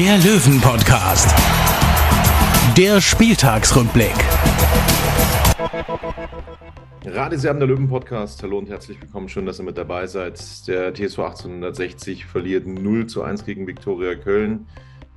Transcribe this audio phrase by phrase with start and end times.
[0.00, 1.28] der Löwen-Podcast.
[2.74, 4.14] Der Spieltagsrückblick.
[7.04, 8.42] Radisam, der Löwen-Podcast.
[8.42, 9.28] Hallo und herzlich willkommen.
[9.28, 10.40] Schön, dass ihr mit dabei seid.
[10.66, 14.66] Der TSV 1860 verliert 0 zu 1 gegen Viktoria Köln.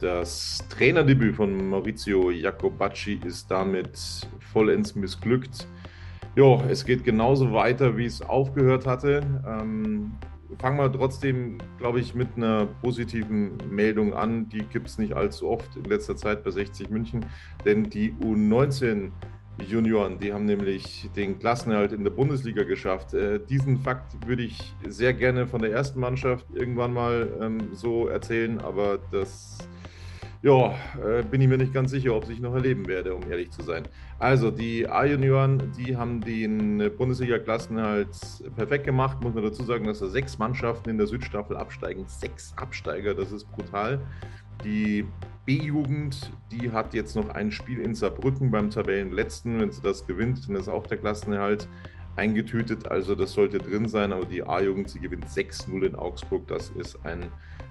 [0.02, 5.66] Das Trainerdebüt von Maurizio Jacobacci ist damit vollends missglückt.
[6.36, 9.22] Ja, es geht genauso weiter, wie es aufgehört hatte.
[9.48, 10.12] Ähm,
[10.60, 14.50] fangen wir trotzdem, glaube ich, mit einer positiven Meldung an.
[14.50, 17.26] Die gibt es nicht allzu oft in letzter Zeit bei 60 München,
[17.66, 19.12] denn die U19
[19.62, 23.14] Junioren, die haben nämlich den Klassenerhalt in der Bundesliga geschafft.
[23.14, 28.08] Äh, diesen Fakt würde ich sehr gerne von der ersten Mannschaft irgendwann mal ähm, so
[28.08, 29.60] erzählen, aber das
[30.44, 33.50] ja, äh, bin ich mir nicht ganz sicher, ob ich noch erleben werde, um ehrlich
[33.52, 33.84] zu sein.
[34.20, 38.10] Also, die A-Junioren, die haben den Bundesliga-Klassenhalt
[38.54, 39.24] perfekt gemacht.
[39.24, 42.04] Muss man dazu sagen, dass da sechs Mannschaften in der Südstaffel absteigen.
[42.08, 44.02] Sechs Absteiger, das ist brutal.
[44.66, 45.06] Die
[45.46, 49.62] B-Jugend, die hat jetzt noch ein Spiel in Saarbrücken beim Tabellenletzten.
[49.62, 51.70] Wenn sie das gewinnt, dann ist auch der Klassenerhalt
[52.18, 52.90] eingetütet.
[52.92, 54.12] Also das sollte drin sein.
[54.12, 56.48] Aber die A-Jugend, sie gewinnt 6-0 in Augsburg.
[56.48, 57.28] Das ist ein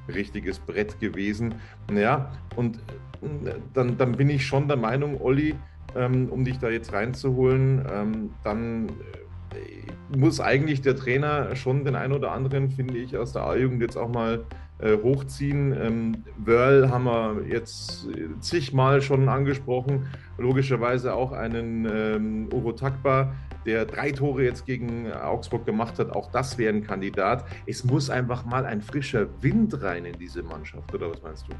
[0.08, 1.54] richtiges Brett gewesen.
[1.90, 5.54] Naja, und äh, dann, dann bin ich schon der Meinung, Olli,
[5.94, 11.94] ähm, um dich da jetzt reinzuholen, ähm, dann äh, muss eigentlich der Trainer schon den
[11.94, 14.44] einen oder anderen, finde ich, aus der A-Jugend jetzt auch mal
[14.78, 15.72] äh, hochziehen.
[15.80, 18.08] Ähm, Wörl haben wir jetzt
[18.40, 20.06] zigmal schon angesprochen.
[20.38, 23.32] Logischerweise auch einen ähm, Uro Takba,
[23.66, 26.10] der drei Tore jetzt gegen Augsburg gemacht hat.
[26.10, 27.44] Auch das wäre ein Kandidat.
[27.66, 31.52] Es muss einfach mal ein frischer Wind rein in diese Mannschaft, oder was meinst du?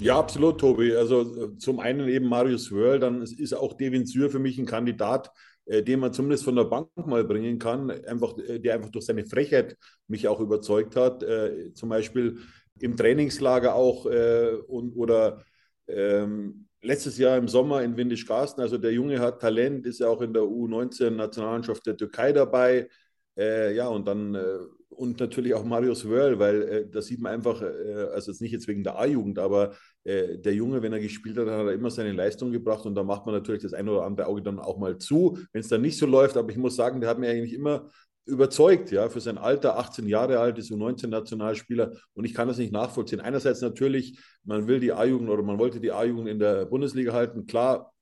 [0.00, 0.94] Ja, absolut, Tobi.
[0.94, 4.66] Also äh, zum einen eben Marius Wörl, dann ist auch Devin Sür für mich ein
[4.66, 5.30] Kandidat,
[5.64, 9.06] äh, den man zumindest von der Bank mal bringen kann, einfach, äh, der einfach durch
[9.06, 9.76] seine Frechheit
[10.06, 11.22] mich auch überzeugt hat.
[11.22, 12.38] Äh, zum Beispiel
[12.78, 15.42] im Trainingslager auch äh, und, oder
[15.88, 18.60] ähm, letztes Jahr im Sommer in Windisch-Garsten.
[18.60, 22.88] Also der Junge hat Talent, ist ja auch in der U19-Nationalmannschaft der Türkei dabei.
[23.36, 24.58] Äh, ja, und dann äh,
[24.96, 28.52] und natürlich auch Marius Wörl, weil äh, da sieht man einfach, äh, also jetzt nicht
[28.52, 29.74] jetzt wegen der A-Jugend, aber
[30.04, 33.02] äh, der Junge, wenn er gespielt hat, hat er immer seine Leistung gebracht und da
[33.02, 35.82] macht man natürlich das ein oder andere Auge dann auch mal zu, wenn es dann
[35.82, 36.36] nicht so läuft.
[36.36, 37.90] Aber ich muss sagen, der hat mir eigentlich immer
[38.26, 42.72] überzeugt, ja, für sein Alter, 18 Jahre alt, ist U19-Nationalspieler und ich kann das nicht
[42.72, 43.20] nachvollziehen.
[43.20, 47.46] Einerseits natürlich, man will die A-Jugend oder man wollte die A-Jugend in der Bundesliga halten,
[47.46, 47.92] klar,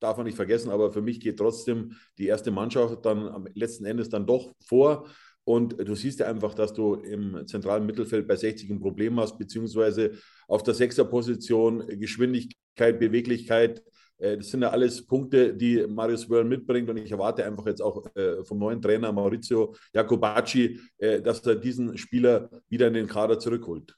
[0.00, 3.84] darf man nicht vergessen, aber für mich geht trotzdem die erste Mannschaft dann am letzten
[3.84, 5.08] Endes dann doch vor.
[5.44, 9.38] Und du siehst ja einfach, dass du im zentralen Mittelfeld bei 60 ein Problem hast,
[9.38, 10.12] beziehungsweise
[10.48, 13.82] auf der Sechserposition Geschwindigkeit, Beweglichkeit.
[14.24, 16.88] Äh, das sind ja alles Punkte, die Marius Wörl mitbringt.
[16.88, 21.56] Und ich erwarte einfach jetzt auch äh, vom neuen Trainer Maurizio Jacobacci, äh, dass er
[21.56, 23.94] diesen Spieler wieder in den Kader zurückholt.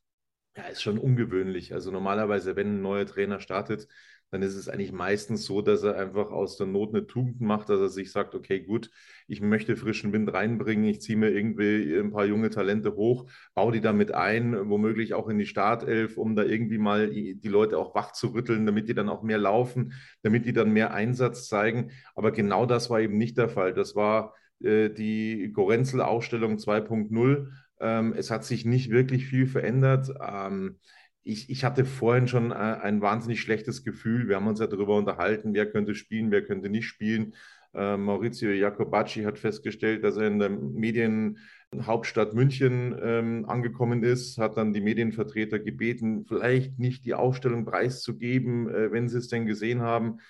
[0.56, 1.75] Ja, ist schon ungewöhnlich.
[1.75, 3.86] Also normalerweise, wenn ein neuer Trainer startet,
[4.31, 7.69] dann ist es eigentlich meistens so, dass er einfach aus der Not eine Tugend macht,
[7.69, 8.91] dass er sich sagt, okay, gut,
[9.28, 13.72] ich möchte frischen Wind reinbringen, ich ziehe mir irgendwie ein paar junge Talente hoch, baue
[13.72, 17.94] die damit ein, womöglich auch in die Startelf, um da irgendwie mal die Leute auch
[17.94, 19.92] wach zu rütteln, damit die dann auch mehr laufen,
[20.22, 21.91] damit die dann mehr Einsatz zeigen.
[22.15, 23.72] Aber genau das war eben nicht der Fall.
[23.75, 27.48] Das war äh, die Gorenzel-Ausstellung 2.0.
[27.81, 30.10] Ähm, es hat sich nicht wirklich viel verändert.
[30.20, 30.78] Ähm,
[31.26, 34.28] ich, ich hatte vorhin schon äh, ein wahnsinnig schlechtes Gefühl.
[34.28, 37.34] Wir haben uns ja darüber unterhalten, wer könnte spielen, wer könnte nicht spielen.
[37.75, 44.56] Äh, Maurizio Jacobacci hat festgestellt, dass er in der Medienhauptstadt München ähm, angekommen ist, hat
[44.56, 49.83] dann die Medienvertreter gebeten, vielleicht nicht die Aufstellung preiszugeben, äh, wenn sie es denn gesehen
[49.83, 50.21] haben.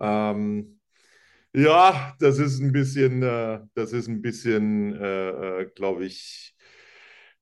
[0.00, 0.80] Ähm,
[1.54, 6.55] ja, das ist ein bisschen, äh, das ist ein bisschen, äh, äh, glaube ich,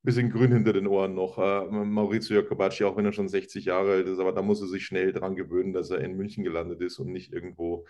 [0.05, 1.39] bisschen grün hinter den Ohren noch.
[1.39, 4.69] Äh, Maurizio Jacobacci, auch wenn er schon 60 Jahre alt ist, aber da muss er
[4.69, 7.87] sich schnell dran gewöhnen, dass er in München gelandet ist und nicht irgendwo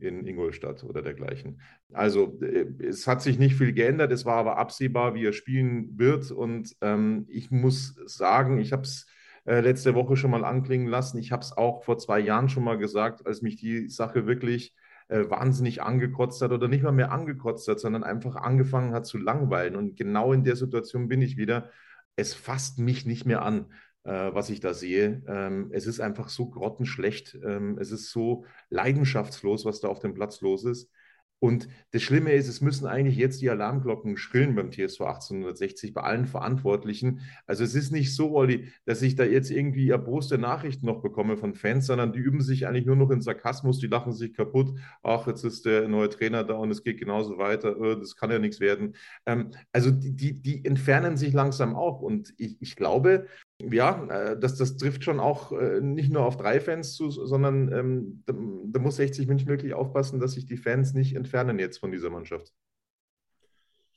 [0.00, 1.60] in Ingolstadt oder dergleichen.
[1.92, 5.98] Also äh, es hat sich nicht viel geändert, es war aber absehbar, wie er spielen
[5.98, 9.06] wird und ähm, ich muss sagen, ich habe es
[9.44, 12.64] äh, letzte Woche schon mal anklingen lassen, ich habe es auch vor zwei Jahren schon
[12.64, 14.74] mal gesagt, als mich die Sache wirklich
[15.08, 19.18] äh, wahnsinnig angekotzt hat oder nicht mal mehr angekotzt hat, sondern einfach angefangen hat zu
[19.18, 19.76] langweilen.
[19.76, 21.70] Und genau in der Situation bin ich wieder.
[22.16, 23.66] Es fasst mich nicht mehr an.
[24.04, 25.22] äh, was ich da sehe.
[25.28, 27.38] Ähm, es ist einfach so grottenschlecht.
[27.44, 30.90] Ähm, es ist so leidenschaftslos, was da auf dem Platz los ist.
[31.42, 36.02] Und das Schlimme ist, es müssen eigentlich jetzt die Alarmglocken schrillen beim TSV 1860, bei
[36.02, 37.18] allen Verantwortlichen.
[37.48, 41.36] Also es ist nicht so, Olli, dass ich da jetzt irgendwie erboste Nachrichten noch bekomme
[41.36, 44.78] von Fans, sondern die üben sich eigentlich nur noch in Sarkasmus, die lachen sich kaputt.
[45.02, 47.76] Ach, jetzt ist der neue Trainer da und es geht genauso weiter.
[47.76, 48.94] Äh, das kann ja nichts werden.
[49.26, 52.02] Ähm, also die, die, die entfernen sich langsam auch.
[52.02, 53.26] Und ich, ich glaube,
[53.70, 57.72] ja, äh, das, das trifft schon auch äh, nicht nur auf drei Fans zu, sondern
[57.72, 58.34] ähm, da,
[58.66, 62.10] da, muss 60 München wirklich aufpassen, dass sich die Fans nicht entfernen jetzt von dieser
[62.10, 62.52] Mannschaft.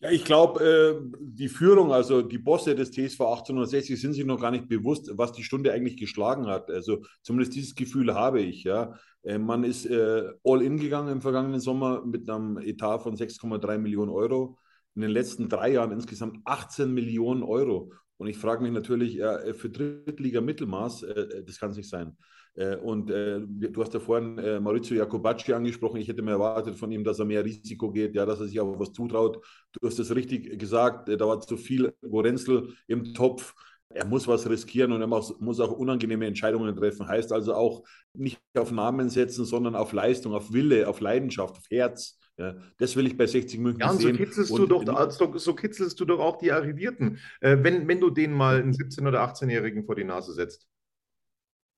[0.02, 4.42] Ja, ich glaube, äh, die Führung, also die Bosse des TSV 1860 sind sich noch
[4.42, 6.70] gar nicht bewusst, was die Stunde eigentlich geschlagen hat.
[6.70, 8.64] Also zumindest dieses Gefühl habe ich.
[8.64, 8.96] Ja.
[9.24, 13.78] Äh, man ist äh, all in gegangen im vergangenen Sommer mit einem Etat von 6,3
[13.78, 14.58] Millionen Euro.
[14.96, 17.92] In den letzten drei Jahren insgesamt 18 Millionen Euro.
[18.18, 22.16] Und ich frage mich natürlich, äh, für Drittliga-Mittelmaß, äh, äh, das kann es nicht sein.
[22.56, 25.98] Äh, und äh, du hast ja vorhin äh, Maurizio Jacobacci angesprochen.
[25.98, 28.60] Ich hätte mir erwartet von ihm, dass er mehr Risiko geht, ja, dass er sich
[28.60, 29.46] auch was zutraut.
[29.74, 33.54] Du hast es richtig gesagt, da war zu viel Gorenzel im Topf.
[33.90, 37.08] Er muss was riskieren und er muss auch unangenehme Entscheidungen treffen.
[37.08, 37.84] Heißt also auch
[38.14, 42.18] nicht auf Namen setzen, sondern auf Leistung, auf Wille, auf Leidenschaft, auf Herz.
[42.38, 44.16] Ja, das will ich bei 60 München ja, und sehen.
[44.16, 47.88] So kitzelst, und, du doch, so, so kitzelst du doch auch die Arrivierten, äh, wenn,
[47.88, 50.68] wenn du denen mal einen 17- oder 18-Jährigen vor die Nase setzt.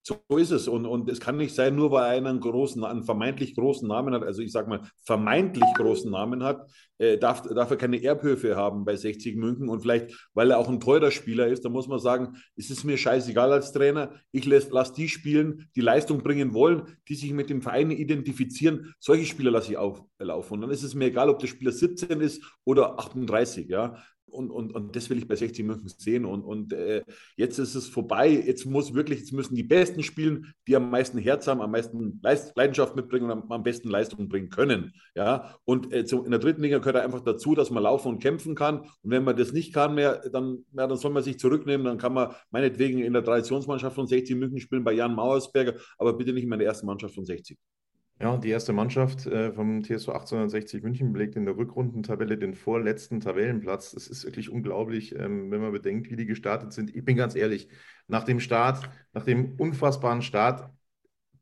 [0.08, 0.70] So ist es.
[0.70, 4.14] Und, und es kann nicht sein, nur weil einer einen großen, einen vermeintlich großen Namen
[4.14, 6.66] hat, also ich sage mal, vermeintlich großen Namen hat,
[6.98, 9.68] äh, darf, darf er keine Erbhöfe haben bei 60 München.
[9.68, 12.86] Und vielleicht, weil er auch ein teurer Spieler ist, da muss man sagen, es ist
[12.86, 14.14] mir scheißegal als Trainer.
[14.32, 18.94] Ich lasse lass die spielen, die Leistung bringen wollen, die sich mit dem Verein identifizieren.
[19.00, 20.54] Solche Spieler lasse ich auflaufen.
[20.56, 23.68] Und dann ist es mir egal, ob der Spieler 17 ist oder 38.
[23.68, 24.02] Ja?
[24.30, 26.26] Und, und, und das will ich bei 60 München sehen.
[26.26, 27.04] Und, und äh,
[27.36, 28.30] jetzt ist es vorbei.
[28.30, 32.22] Jetzt muss wirklich, jetzt müssen die Besten spielen, die am meisten Herz haben, am meisten
[32.22, 34.94] Leidenschaft mitbringen und am, am besten Leistung bringen können.
[35.16, 35.56] Ja?
[35.66, 38.80] Und äh, in der dritten Liga gehört einfach dazu, dass man laufen und kämpfen kann.
[38.80, 41.86] Und wenn man das nicht kann mehr, dann, ja, dann soll man sich zurücknehmen.
[41.86, 46.14] Dann kann man meinetwegen in der Traditionsmannschaft von 60 München spielen, bei Jan Mauersberger, aber
[46.14, 47.58] bitte nicht in der ersten Mannschaft von 60.
[48.20, 53.20] Ja, die erste Mannschaft äh, vom TSV 1860 München belegt in der Rückrundentabelle den vorletzten
[53.20, 53.92] Tabellenplatz.
[53.92, 56.96] Das ist wirklich unglaublich, ähm, wenn man bedenkt, wie die gestartet sind.
[56.96, 57.70] Ich bin ganz ehrlich,
[58.08, 60.72] nach dem Start, nach dem unfassbaren Start,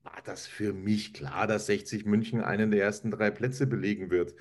[0.04, 4.36] war das für mich klar, dass 60 München einen der ersten drei Plätze belegen wird.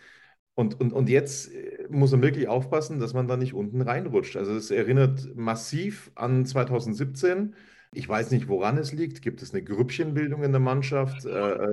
[0.55, 4.37] Und, und, und jetzt äh, muss man wirklich aufpassen, dass man da nicht unten reinrutscht.
[4.37, 7.55] Also es erinnert massiv an 2017
[7.95, 9.23] ich weiß nicht, woran es liegt.
[9.23, 11.25] Gibt es eine Grüppchenbildung in der Mannschaft?
[11.25, 11.69] Äh, äh,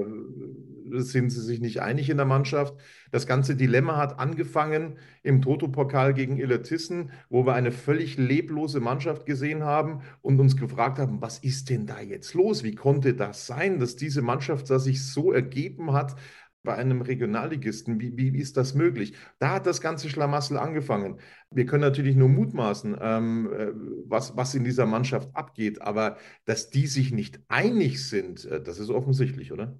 [1.00, 2.76] sind sie sich nicht einig in der Mannschaft?
[3.12, 9.26] Das ganze Dilemma hat angefangen im Toto-Pokal gegen Illertissen, wo wir eine völlig leblose Mannschaft
[9.26, 12.64] gesehen haben und uns gefragt haben, was ist denn da jetzt los?
[12.64, 16.16] Wie konnte das sein, dass diese Mannschaft sich so ergeben hat?
[16.64, 18.00] Bei einem Regionalligisten.
[18.00, 19.14] Wie, wie, ist das möglich?
[19.40, 21.20] Da hat das ganze Schlamassel angefangen.
[21.50, 23.72] Wir können natürlich nur mutmaßen, ähm, äh,
[24.06, 28.80] was, was in dieser Mannschaft abgeht, aber dass die sich nicht einig sind, äh, das
[28.80, 29.80] ist offensichtlich, oder?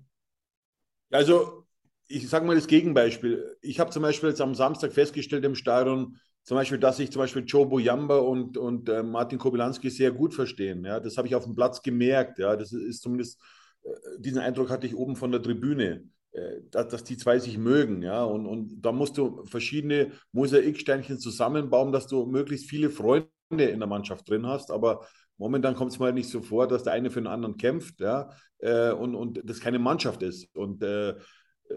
[1.12, 1.68] Also,
[2.08, 3.58] ich sage mal das Gegenbeispiel.
[3.62, 7.22] Ich habe zum Beispiel jetzt am Samstag festgestellt im Stadion, zum Beispiel, dass sich zum
[7.22, 10.84] Beispiel Joe Boyamba und, und äh, Martin Kobylanski sehr gut verstehen.
[10.84, 11.00] Ja?
[11.00, 12.40] Das habe ich auf dem Platz gemerkt.
[12.40, 12.56] Ja?
[12.56, 13.40] Das ist zumindest,
[13.84, 16.04] äh, diesen Eindruck hatte ich oben von der Tribüne.
[16.34, 21.92] Äh, dass, die zwei sich mögen, ja, und, und da musst du verschiedene Mosaiksteinchen zusammenbauen,
[21.92, 25.06] dass du möglichst viele Freunde in der Mannschaft drin hast, aber
[25.38, 28.30] momentan kommt es mal nicht so vor, dass der eine für den anderen kämpft, ja,
[28.60, 30.48] äh, und, und das keine Mannschaft ist.
[30.56, 31.16] Und äh,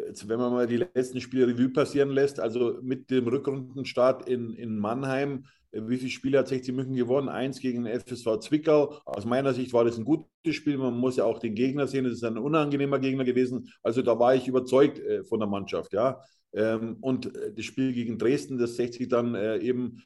[0.07, 4.53] Jetzt, wenn man mal die letzten Spiele Revue passieren lässt, also mit dem Rückrundenstart in,
[4.55, 7.29] in Mannheim, wie viele Spiele hat 60 München gewonnen?
[7.29, 8.99] Eins gegen den FSV Zwickau.
[9.05, 10.79] Aus meiner Sicht war das ein gutes Spiel.
[10.79, 12.07] Man muss ja auch den Gegner sehen.
[12.07, 13.69] Es ist ein unangenehmer Gegner gewesen.
[13.83, 15.93] Also da war ich überzeugt äh, von der Mannschaft.
[15.93, 16.21] Ja.
[16.53, 20.03] Ähm, und äh, das Spiel gegen Dresden, das 60 dann äh, eben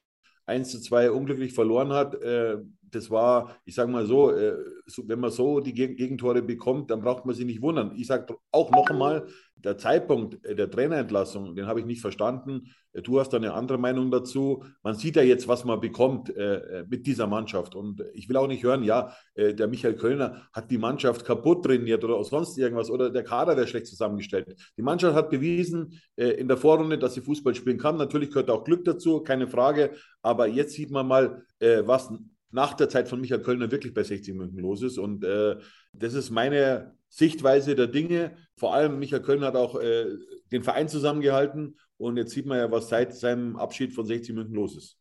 [0.47, 2.57] 1 zu 2 unglücklich verloren hat, äh,
[2.91, 7.01] das war, ich sage mal so, äh, so, wenn man so die Gegentore bekommt, dann
[7.01, 7.93] braucht man sich nicht wundern.
[7.97, 9.27] Ich sage auch noch einmal,
[9.65, 12.71] der Zeitpunkt der Trainerentlassung, den habe ich nicht verstanden.
[12.93, 14.65] Du hast da eine andere Meinung dazu.
[14.83, 17.75] Man sieht ja jetzt, was man bekommt äh, mit dieser Mannschaft.
[17.75, 21.65] Und ich will auch nicht hören, ja, äh, der Michael Kölner hat die Mannschaft kaputt
[21.65, 24.55] trainiert oder sonst irgendwas oder der Kader wäre schlecht zusammengestellt.
[24.77, 27.97] Die Mannschaft hat bewiesen äh, in der Vorrunde, dass sie Fußball spielen kann.
[27.97, 29.93] Natürlich gehört auch Glück dazu, keine Frage.
[30.23, 32.11] Aber jetzt sieht man mal, äh, was
[32.51, 34.99] nach der Zeit von Michael Kölner wirklich bei 60 München los ist.
[34.99, 35.57] Und äh,
[35.93, 38.37] das ist meine Sichtweise der Dinge.
[38.57, 40.07] Vor allem Michael Kölner hat auch äh,
[40.51, 41.79] den Verein zusammengehalten.
[41.97, 44.99] Und jetzt sieht man ja, was seit seinem Abschied von 60 München los ist.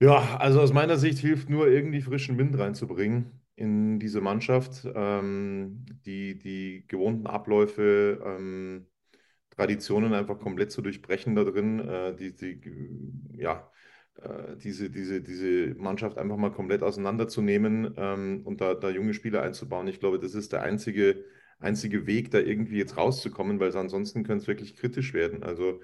[0.00, 5.86] Ja, also aus meiner Sicht hilft nur irgendwie frischen Wind reinzubringen in diese Mannschaft, ähm,
[6.04, 8.86] die, die gewohnten Abläufe, ähm,
[9.50, 12.60] Traditionen einfach komplett zu durchbrechen da drin, äh, die, die,
[13.36, 13.70] ja,
[14.62, 19.88] diese, diese, diese Mannschaft einfach mal komplett auseinanderzunehmen ähm, und da, da junge Spieler einzubauen.
[19.88, 21.24] Ich glaube, das ist der einzige,
[21.58, 25.42] einzige Weg, da irgendwie jetzt rauszukommen, weil ansonsten könnte es wirklich kritisch werden.
[25.42, 25.80] Also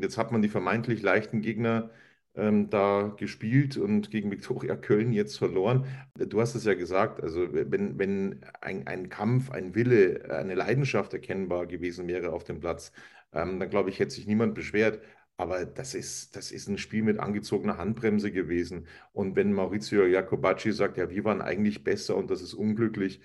[0.00, 1.90] jetzt hat man die vermeintlich leichten Gegner
[2.34, 5.86] ähm, da gespielt und gegen Viktoria Köln jetzt verloren.
[6.16, 11.12] Du hast es ja gesagt, also wenn, wenn ein, ein Kampf, ein Wille, eine Leidenschaft
[11.12, 12.92] erkennbar gewesen wäre auf dem Platz,
[13.32, 15.00] ähm, dann glaube ich, hätte sich niemand beschwert.
[15.36, 18.86] Aber das ist, das ist ein Spiel mit angezogener Handbremse gewesen.
[19.12, 23.20] Und wenn Maurizio Jacobacci sagt, ja, wir waren eigentlich besser und das ist unglücklich,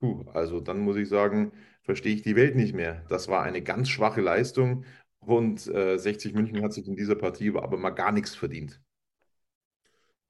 [0.00, 1.52] puh, also dann muss ich sagen,
[1.82, 3.04] verstehe ich die Welt nicht mehr.
[3.08, 4.84] Das war eine ganz schwache Leistung
[5.20, 8.80] und äh, 60 München hat sich in dieser Partie aber mal gar nichts verdient.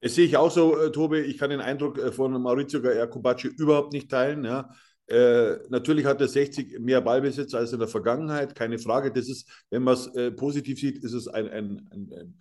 [0.00, 1.20] Das sehe ich auch so, äh, Tobi.
[1.20, 4.44] Ich kann den Eindruck äh, von Maurizio Jacobacci überhaupt nicht teilen.
[4.44, 4.70] Ja.
[5.06, 9.12] Äh, natürlich hat der 60 mehr Ballbesitz als in der Vergangenheit, keine Frage.
[9.12, 12.35] Das ist, wenn man es äh, positiv sieht, ist es ein, ein, ein, ein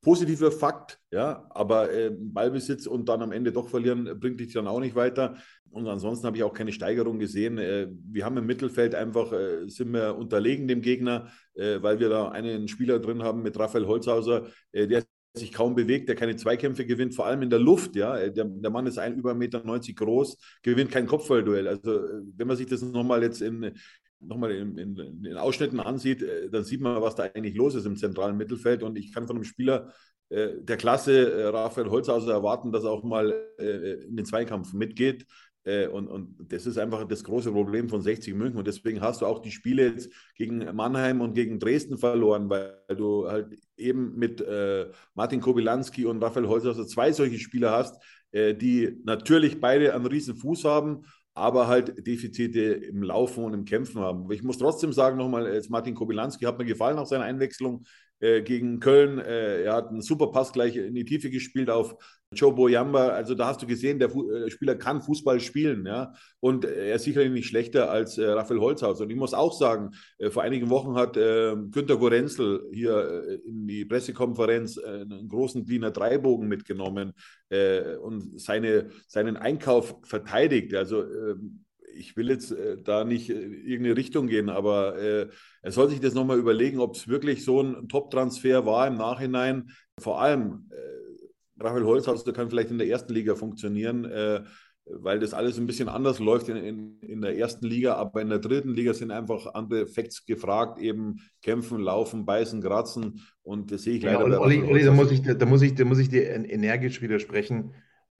[0.00, 4.68] positiver Fakt, ja, aber äh, Ballbesitz und dann am Ende doch verlieren, bringt dich dann
[4.68, 5.36] auch nicht weiter.
[5.70, 7.58] Und ansonsten habe ich auch keine Steigerung gesehen.
[7.58, 12.08] Äh, wir haben im Mittelfeld einfach, äh, sind wir unterlegen dem Gegner, äh, weil wir
[12.08, 15.04] da einen Spieler drin haben mit Raphael Holzhauser, äh, der
[15.38, 18.28] sich kaum bewegt, der keine Zweikämpfe gewinnt, vor allem in der Luft, ja.
[18.28, 21.68] Der, der Mann ist ein über 1,90 Meter groß, gewinnt kein Kopfballduell.
[21.68, 23.72] Also äh, wenn man sich das nochmal jetzt in,
[24.20, 27.86] nochmal in, in, in, Ausschnitten ansieht, äh, dann sieht man, was da eigentlich los ist
[27.86, 28.82] im zentralen Mittelfeld.
[28.82, 29.92] Und ich kann von einem Spieler
[30.28, 34.72] äh, der Klasse äh, Raphael Holzhauser erwarten, dass er auch mal äh, in den Zweikampf
[34.72, 35.26] mitgeht.
[35.66, 38.58] Äh, und, und das ist einfach das große Problem von 60 München.
[38.58, 42.78] Und deswegen hast du auch die Spiele jetzt gegen Mannheim und gegen Dresden verloren, weil
[42.96, 48.00] du halt eben mit äh, Martin Kobilanski und Raphael Holzhauser zwei solche Spieler hast,
[48.34, 54.00] die natürlich beide einen riesen Fuß haben, aber halt Defizite im Laufen und im Kämpfen
[54.00, 54.30] haben.
[54.30, 57.84] Ich muss trotzdem sagen, nochmal, jetzt Martin Kobilanski hat mir gefallen nach seiner Einwechslung
[58.18, 59.18] äh, gegen Köln.
[59.18, 61.96] Äh, er hat einen super Pass gleich in die Tiefe gespielt auf
[62.32, 63.08] Joe Boyamba.
[63.08, 65.84] Also da hast du gesehen, der äh, Spieler kann Fußball spielen.
[65.84, 66.14] Ja?
[66.40, 69.02] Und er ist sicherlich nicht schlechter als Raphael Holzhaus.
[69.02, 69.90] Und ich muss auch sagen,
[70.30, 77.12] vor einigen Wochen hat Günter Gorenzel hier in die Pressekonferenz einen großen DIN A3-Bogen mitgenommen
[77.50, 80.74] und seine, seinen Einkauf verteidigt.
[80.74, 81.65] Also ähm,
[81.96, 85.28] ich will jetzt äh, da nicht äh, irgendeine Richtung gehen, aber äh,
[85.62, 89.70] er soll sich das nochmal überlegen, ob es wirklich so ein Top-Transfer war im Nachhinein.
[89.98, 94.42] Vor allem, äh, Raphael Holzhaus, der kann vielleicht in der ersten Liga funktionieren, äh,
[94.88, 98.28] weil das alles ein bisschen anders läuft in, in, in, der ersten Liga, aber in
[98.28, 103.82] der dritten Liga sind einfach andere Facts gefragt, eben kämpfen, laufen, beißen, kratzen und das
[103.82, 104.28] sehe ich leider.
[104.28, 107.72] Ja, Olli, Olli, da muss ich, da muss ich, da muss ich dir energisch widersprechen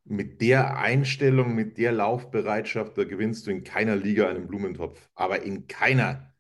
[0.09, 5.09] mit der Einstellung, mit der Laufbereitschaft, da gewinnst du in keiner Liga einen Blumentopf.
[5.15, 6.33] Aber in keiner.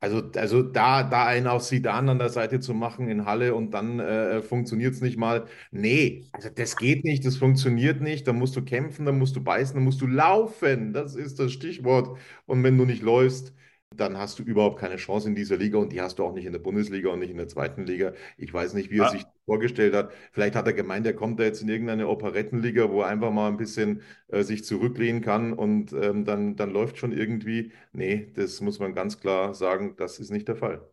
[0.00, 3.72] Also, also da, da einen auf Sidan an der Seite zu machen in Halle und
[3.72, 5.46] dann äh, funktioniert es nicht mal.
[5.70, 8.28] Nee, also das geht nicht, das funktioniert nicht.
[8.28, 10.92] Da musst du kämpfen, da musst du beißen, da musst du laufen.
[10.92, 12.18] Das ist das Stichwort.
[12.44, 13.54] Und wenn du nicht läufst,
[13.96, 16.44] dann hast du überhaupt keine Chance in dieser Liga und die hast du auch nicht
[16.44, 18.12] in der Bundesliga und nicht in der zweiten Liga.
[18.36, 19.10] Ich weiß nicht, wie er ah.
[19.10, 20.12] sich vorgestellt hat.
[20.32, 23.48] Vielleicht hat er gemeint, er kommt da jetzt in irgendeine Operettenliga, wo er einfach mal
[23.48, 27.72] ein bisschen äh, sich zurücklehnen kann und ähm, dann, dann läuft schon irgendwie.
[27.92, 30.88] Nee, das muss man ganz klar sagen, das ist nicht der Fall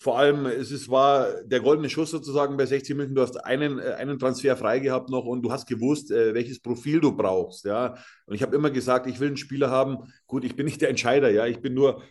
[0.00, 3.16] vor allem, es ist, war der goldene Schuss sozusagen bei 60 München.
[3.16, 6.60] Du hast einen, äh, einen Transfer frei gehabt noch und du hast gewusst, äh, welches
[6.60, 7.64] Profil du brauchst.
[7.64, 7.96] Ja?
[8.26, 9.98] Und ich habe immer gesagt, ich will einen Spieler haben.
[10.26, 12.02] Gut, ich bin nicht der Entscheider, ja, ich bin nur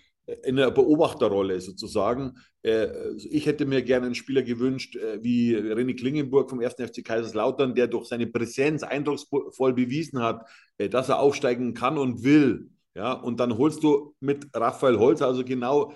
[0.44, 2.38] in der Beobachterrolle sozusagen.
[2.64, 6.74] Also ich hätte mir gerne einen Spieler gewünscht, wie René Klingenburg vom 1.
[6.74, 10.46] FC Kaiserslautern, der durch seine Präsenz eindrucksvoll bewiesen hat,
[10.78, 12.70] dass er aufsteigen kann und will.
[12.94, 15.94] Ja, und dann holst du mit Raphael Holz also genau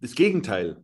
[0.00, 0.76] das Gegenteil.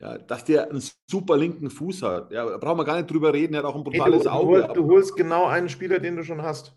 [0.00, 2.32] Ja, dass der einen super linken Fuß hat.
[2.32, 4.30] Ja, da brauchen wir gar nicht drüber reden, er hat auch ein brutales hey, du,
[4.30, 4.60] Auge.
[4.60, 6.76] Du holst, du holst, genau einen Spieler, den du schon hast.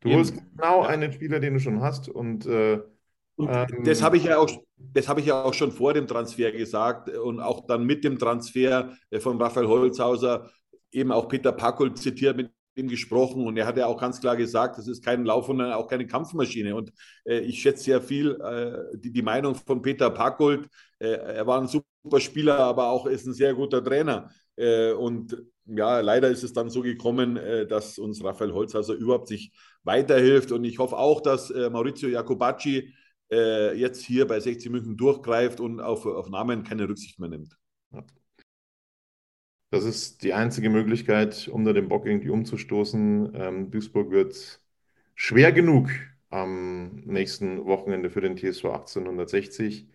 [0.00, 0.18] Du Eben.
[0.18, 0.88] holst genau ja.
[0.88, 2.08] einen Spieler, den du schon hast.
[2.08, 2.84] Und, äh, und
[3.38, 6.52] ähm, das habe ich ja auch, das habe ich ja auch schon vor dem Transfer
[6.52, 10.50] gesagt und auch dann mit dem Transfer äh, von Raphael Holzhauser
[10.90, 14.36] eben auch Peter Packel zitiert mit ihm gesprochen und er hat ja auch ganz klar
[14.36, 16.74] gesagt, das ist kein Lauf und auch keine Kampfmaschine.
[16.74, 16.92] Und
[17.24, 20.68] äh, ich schätze sehr viel äh, die, die, Meinung von Peter Packold.
[20.98, 24.30] Äh, er war ein super Spieler, aber auch ist ein sehr guter Trainer.
[24.56, 25.36] Äh, und
[25.66, 29.52] ja, leider ist es dann so gekommen, äh, dass uns Raphael Holzhauser überhaupt sich
[29.84, 30.50] weiterhilft.
[30.50, 32.92] Und ich hoffe auch, dass äh, Maurizio Jacobacci
[33.76, 37.56] jetzt hier bei 60 München durchgreift und auf, auf Namen keine Rücksicht mehr nimmt.
[39.70, 43.32] Das ist die einzige Möglichkeit, da den Bock irgendwie umzustoßen.
[43.34, 44.60] Ähm, Duisburg wird
[45.14, 45.90] schwer genug
[46.30, 49.88] am nächsten Wochenende für den TSV 1860.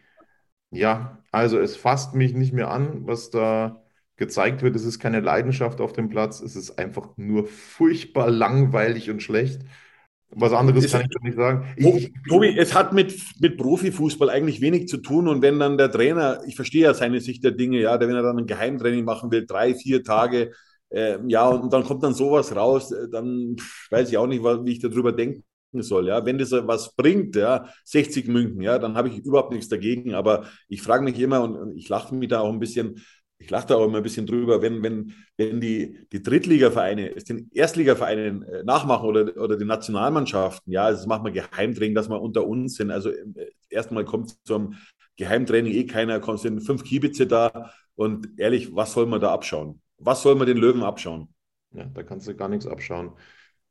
[0.72, 3.84] Ja, also es fasst mich nicht mehr an, was da
[4.18, 4.76] gezeigt wird.
[4.76, 6.42] Es ist keine Leidenschaft auf dem Platz.
[6.42, 9.62] Es ist einfach nur furchtbar langweilig und schlecht.
[10.32, 11.66] Was anderes Es- kann ich doch nicht sagen.
[11.82, 15.28] Tobi, Ich, Tobi, es hat mit, mit Profifußball eigentlich wenig zu tun.
[15.28, 18.22] Und wenn dann der Trainer, ich verstehe ja seine Sicht der Dinge, ja, wenn er
[18.24, 20.52] dann ein Geheimtraining machen will, drei, vier Tage,
[20.90, 24.44] äh, ja, und dann kommt dann sowas raus, äh, dann pff, weiß ich auch nicht,
[24.44, 25.44] wie ich darüber denken
[25.74, 26.08] soll.
[26.08, 30.14] Ja, wenn das was bringt, ja, 60 München, ja, dann habe ich überhaupt nichts dagegen.
[30.14, 33.02] Aber ich frage mich immer und, und ich lache mich da auch ein bisschen,
[33.40, 37.26] ich lache da auch immer ein bisschen drüber, wenn, wenn, wenn die, die Drittligavereine es
[37.26, 42.10] den Erstligavereinen äh, nachmachen oder, oder die Nationalmannschaften, ja, also das machen wir Geheimtraining, dass
[42.10, 42.92] wir unter uns sind.
[42.92, 44.76] Also äh, erstmal kommt zum
[45.18, 49.82] Geheimtraining eh keiner, kommt sind fünf Kiebitze da und ehrlich, was soll man da abschauen?
[49.98, 51.30] Was soll man den Löwen abschauen?
[51.78, 53.12] ja, da kannst du gar nichts abschauen.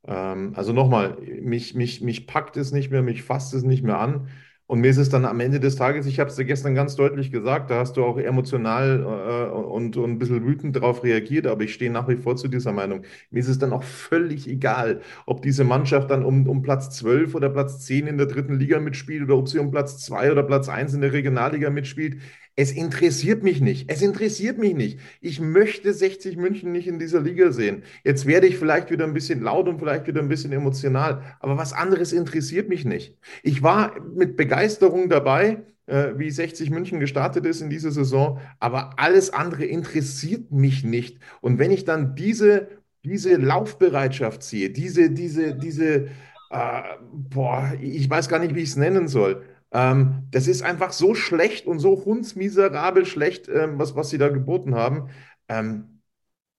[0.05, 3.99] Ähm, also nochmal, mich, mich, mich packt es nicht mehr, mich fasst es nicht mehr
[3.99, 4.29] an.
[4.67, 6.95] Und mir ist es dann am Ende des Tages, ich habe es dir gestern ganz
[6.97, 11.47] deutlich gesagt, da hast du auch emotional äh, und, und ein bisschen wütend darauf reagiert,
[11.47, 13.03] aber ich stehe nach wie vor zu dieser Meinung.
[13.31, 17.33] Mir ist es dann auch völlig egal, ob diese Mannschaft dann um, um Platz 12
[17.33, 20.43] oder Platz 10 in der dritten Liga mitspielt oder ob sie um Platz 2 oder
[20.43, 22.17] Platz 1 in der Regionalliga mitspielt.
[22.59, 23.89] Es interessiert mich nicht.
[23.89, 24.99] Es interessiert mich nicht.
[25.21, 27.83] Ich möchte 60 München nicht in dieser Liga sehen.
[28.03, 31.57] Jetzt werde ich vielleicht wieder ein bisschen laut und vielleicht wieder ein bisschen emotional, aber
[31.57, 33.15] was anderes interessiert mich nicht.
[33.43, 38.99] Ich war mit Begeisterung dabei, äh, wie 60 München gestartet ist in dieser Saison, aber
[38.99, 41.19] alles andere interessiert mich nicht.
[41.41, 42.69] Und wenn ich dann diese,
[43.05, 46.07] diese Laufbereitschaft sehe, diese, diese, diese,
[46.49, 49.43] äh, boah, ich weiß gar nicht, wie ich es nennen soll.
[49.71, 54.29] Ähm, das ist einfach so schlecht und so hundsmiserabel schlecht, ähm, was, was sie da
[54.29, 55.09] geboten haben.
[55.49, 56.01] Ähm,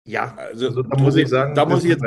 [0.05, 2.03] ja, Also, also da muss ich sagen, da muss ich jetzt,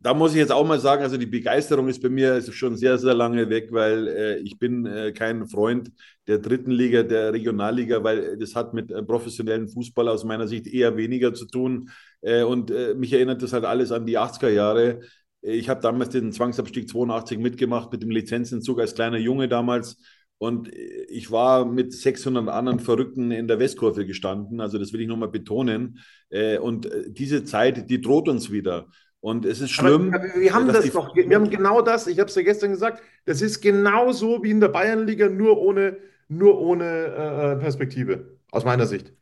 [0.00, 2.98] da muss ich jetzt auch mal sagen, also die Begeisterung ist bei mir schon sehr,
[2.98, 5.92] sehr lange weg, weil äh, ich bin äh, kein Freund
[6.26, 10.66] der dritten Liga, der Regionalliga, weil das hat mit äh, professionellen Fußball aus meiner Sicht
[10.66, 11.90] eher weniger zu tun.
[12.20, 15.00] Äh, und äh, mich erinnert das halt alles an die 80er Jahre.
[15.42, 19.98] Ich habe damals den Zwangsabstieg 82 mitgemacht mit dem Lizenzentzug als kleiner Junge damals.
[20.38, 24.60] Und ich war mit 600 anderen Verrückten in der Westkurve gestanden.
[24.60, 25.98] Also das will ich nochmal betonen.
[26.30, 28.88] Äh, Und äh, diese Zeit, die droht uns wieder.
[29.20, 30.12] Und es ist schlimm.
[30.12, 33.02] Aber wir haben das doch, wir haben genau das, ich habe es ja gestern gesagt,
[33.24, 38.86] das ist genauso wie in der Bayernliga, nur ohne, nur ohne äh, Perspektive, aus meiner
[38.86, 39.12] Sicht.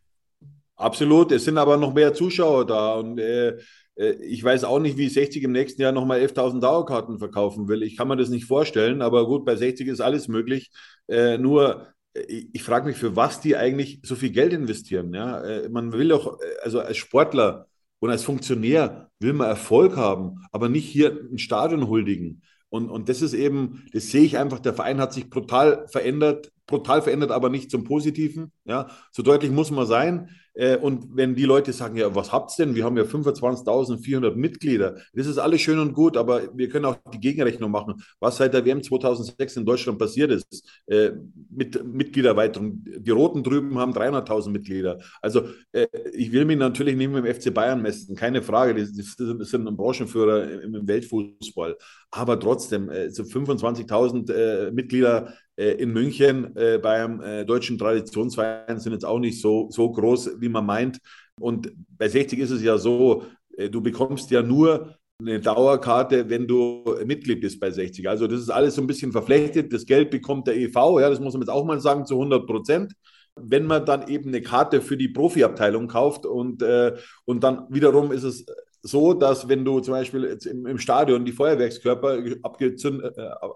[0.76, 3.58] Absolut, es sind aber noch mehr Zuschauer da und äh, äh,
[4.00, 7.82] ich weiß auch nicht, wie 60 im nächsten Jahr nochmal 11.000 Dauerkarten verkaufen will.
[7.82, 10.70] Ich kann mir das nicht vorstellen, aber gut, bei 60 ist alles möglich.
[11.08, 15.12] Äh, nur, äh, ich, frage mich, für was die eigentlich so viel Geld investieren.
[15.12, 15.42] Ja?
[15.42, 17.66] Äh, man will doch, äh, also als Sportler
[17.98, 22.42] und als Funktionär will man Erfolg haben, aber nicht hier ein Stadion huldigen.
[22.70, 26.52] Und, und das ist eben, das sehe ich einfach, der Verein hat sich brutal verändert,
[26.70, 28.52] brutal verändert, aber nicht zum Positiven.
[28.64, 30.30] Ja, so deutlich muss man sein.
[30.54, 32.74] Äh, Und wenn die Leute sagen, ja, was habt's denn?
[32.74, 34.96] Wir haben ja 25.400 Mitglieder.
[35.14, 38.52] Das ist alles schön und gut, aber wir können auch die Gegenrechnung machen, was seit
[38.54, 41.12] der WM 2006 in Deutschland passiert ist äh,
[41.50, 42.84] mit Mitgliedererweiterung.
[42.84, 44.98] Die Roten drüben haben 300.000 Mitglieder.
[45.22, 48.74] Also äh, ich will mich natürlich nicht mit dem FC Bayern messen, keine Frage.
[48.74, 51.76] Die sind Branchenführer im, Weltfußball.
[52.10, 59.04] Aber trotzdem, so 25.000 äh, Mitglieder in München äh, beim äh, deutschen Traditionsverein sind jetzt
[59.04, 60.98] auch nicht so, so groß, wie man meint.
[61.38, 63.24] Und bei 60 ist es ja so,
[63.56, 68.08] äh, du bekommst ja nur eine Dauerkarte, wenn du Mitglied bist bei 60.
[68.08, 69.72] Also das ist alles so ein bisschen verflechtet.
[69.72, 72.46] Das Geld bekommt der EV, ja, das muss man jetzt auch mal sagen, zu 100
[72.46, 72.94] Prozent.
[73.36, 78.12] Wenn man dann eben eine Karte für die Profiabteilung kauft und, äh, und dann wiederum
[78.12, 78.46] ist es
[78.82, 82.42] so, dass wenn du zum Beispiel im, im Stadion die Feuerwerkskörper äh,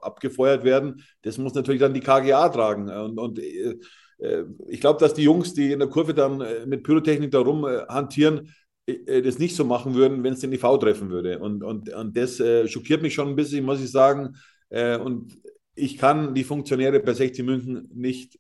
[0.02, 2.90] abgefeuert werden, das muss natürlich dann die KGA tragen.
[2.90, 3.78] Und, und äh,
[4.18, 7.40] äh, ich glaube, dass die Jungs, die in der Kurve dann äh, mit Pyrotechnik da
[7.40, 8.50] rumhantieren,
[8.87, 11.38] äh, das nicht so machen würden, wenn es den IV treffen würde.
[11.38, 14.37] Und, und, und das äh, schockiert mich schon ein bisschen, muss ich sagen.
[14.68, 15.38] Äh, und
[15.74, 18.38] ich kann die Funktionäre bei 60 München nicht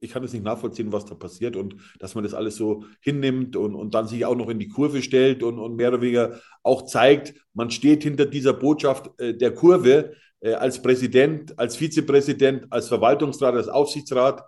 [0.00, 3.56] ich kann das nicht nachvollziehen, was da passiert und dass man das alles so hinnimmt
[3.56, 6.40] und, und dann sich auch noch in die Kurve stellt und, und mehr oder weniger
[6.62, 12.66] auch zeigt, man steht hinter dieser Botschaft äh, der Kurve äh, als Präsident, als Vizepräsident,
[12.70, 14.42] als Verwaltungsrat, als Aufsichtsrat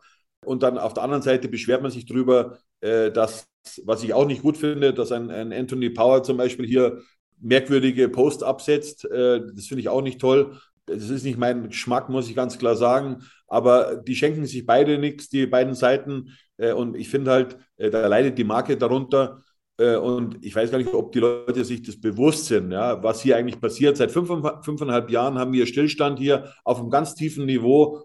[0.44, 3.48] und dann auf der anderen Seite beschwert man sich darüber, äh, dass,
[3.84, 7.02] was ich auch nicht gut finde, dass ein, ein Anthony Power zum Beispiel hier
[7.40, 9.04] merkwürdige Post absetzt.
[9.06, 10.58] Äh, das finde ich auch nicht toll.
[10.88, 13.22] Das ist nicht mein Geschmack, muss ich ganz klar sagen.
[13.46, 16.36] Aber die schenken sich beide nichts, die beiden Seiten.
[16.56, 19.42] Äh, und ich finde halt, äh, da leidet die Marke darunter.
[19.78, 23.22] Äh, und ich weiß gar nicht, ob die Leute sich das bewusst sind, ja, was
[23.22, 23.96] hier eigentlich passiert.
[23.96, 24.30] Seit fünf,
[24.62, 28.04] fünfeinhalb Jahren haben wir Stillstand hier auf einem ganz tiefen Niveau.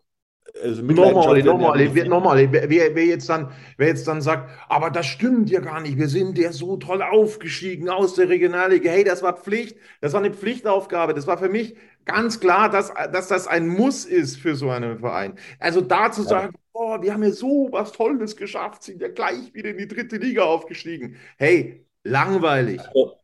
[0.62, 5.50] Also nochmal, nochmal, nochmal, wer, wer, jetzt dann, wer jetzt dann sagt, aber das stimmt
[5.50, 8.92] ja gar nicht, wir sind ja so toll aufgestiegen aus der Regionalliga.
[8.92, 11.16] Hey, das war Pflicht, das war eine Pflichtaufgabe.
[11.16, 15.00] Das war für mich ganz klar, dass, dass das ein Muss ist für so einen
[15.00, 15.36] Verein.
[15.60, 19.54] Also da zu sagen, oh, wir haben ja so was Tolles geschafft, sind ja gleich
[19.54, 21.18] wieder in die dritte Liga aufgestiegen.
[21.38, 22.80] Hey, langweilig.
[22.80, 23.18] Also,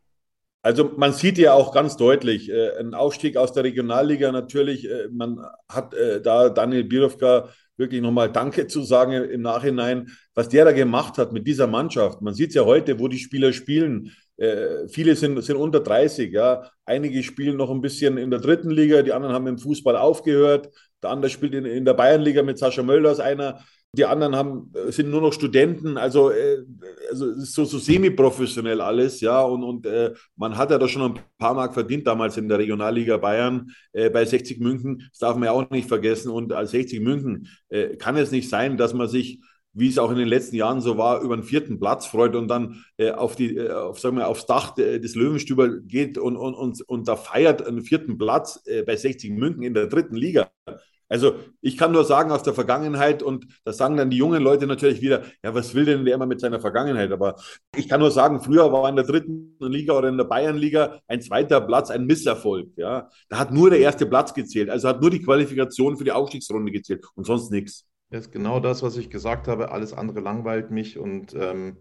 [0.62, 5.08] also man sieht ja auch ganz deutlich, äh, ein Aufstieg aus der Regionalliga natürlich, äh,
[5.12, 10.66] man hat äh, da Daniel Birovka wirklich nochmal Danke zu sagen im Nachhinein, was der
[10.66, 12.22] da gemacht hat mit dieser Mannschaft.
[12.22, 14.12] Man sieht es ja heute, wo die Spieler spielen.
[14.40, 16.64] Äh, viele sind, sind unter 30, ja.
[16.86, 20.70] Einige spielen noch ein bisschen in der dritten Liga, die anderen haben im Fußball aufgehört.
[21.04, 23.60] Der andere spielt in, in der Bayernliga mit Sascha Mölders einer.
[23.92, 26.60] Die anderen haben, äh, sind nur noch Studenten, also, äh,
[27.10, 29.42] also so, so semi-professionell alles, ja.
[29.42, 32.60] Und, und äh, man hat ja da schon ein paar Mark verdient damals in der
[32.60, 35.04] Regionalliga Bayern äh, bei 60 München.
[35.12, 36.32] Das darf man ja auch nicht vergessen.
[36.32, 39.42] Und als 60 München äh, kann es nicht sein, dass man sich
[39.80, 42.48] wie es auch in den letzten Jahren so war, über den vierten Platz freut und
[42.48, 46.54] dann äh, auf die, äh, auf, sagen wir, aufs Dach des Löwenstüber geht und, und,
[46.54, 50.50] und, und da feiert einen vierten Platz äh, bei 60 München in der dritten Liga.
[51.10, 54.68] Also ich kann nur sagen aus der Vergangenheit und das sagen dann die jungen Leute
[54.68, 57.12] natürlich wieder, ja, was will denn der immer mit seiner Vergangenheit?
[57.12, 57.36] Aber
[57.76, 61.22] ich kann nur sagen, früher war in der dritten Liga oder in der Bayernliga ein
[61.22, 62.70] zweiter Platz ein Misserfolg.
[62.78, 66.12] Ja, da hat nur der erste Platz gezählt, also hat nur die Qualifikation für die
[66.12, 67.89] Aufstiegsrunde gezählt und sonst nichts.
[68.10, 69.72] Das ist genau das, was ich gesagt habe.
[69.72, 71.78] Alles andere langweilt mich und ähm,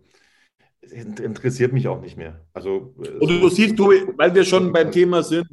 [0.81, 2.47] interessiert mich auch nicht mehr.
[2.53, 5.47] Also, und du siehst, du, weil wir schon beim Thema sind,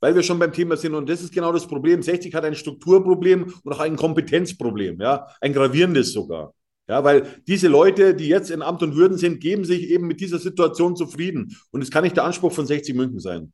[0.00, 0.94] weil wir schon beim Thema sind.
[0.94, 2.02] Und das ist genau das Problem.
[2.02, 6.52] 60 hat ein Strukturproblem und auch ein Kompetenzproblem, ja, ein gravierendes sogar.
[6.88, 10.20] Ja, weil diese Leute, die jetzt in Amt und Würden sind, geben sich eben mit
[10.20, 11.54] dieser Situation zufrieden.
[11.70, 13.52] Und es kann nicht der Anspruch von 60 München sein.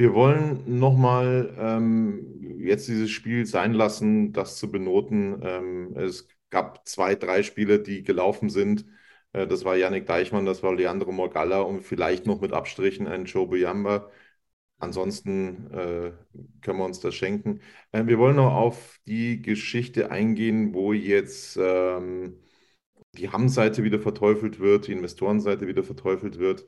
[0.00, 5.42] Wir wollen nochmal ähm, jetzt dieses Spiel sein lassen, das zu benoten.
[5.44, 8.86] Ähm, es gab zwei, drei Spiele, die gelaufen sind.
[9.34, 13.26] Äh, das war Yannick Deichmann, das war Leandro Morgalla und vielleicht noch mit Abstrichen ein
[13.26, 14.10] Joe Buyamba.
[14.78, 16.12] Ansonsten äh,
[16.62, 17.60] können wir uns das schenken.
[17.92, 22.40] Äh, wir wollen noch auf die Geschichte eingehen, wo jetzt ähm,
[23.12, 26.66] die Hamm-Seite wieder verteufelt wird, die Investorenseite wieder verteufelt wird,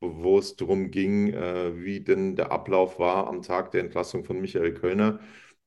[0.00, 4.40] wo es darum ging, äh, wie denn der Ablauf war am Tag der Entlassung von
[4.40, 5.20] Michael Kölner.